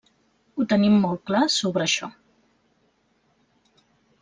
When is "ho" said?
0.61-0.65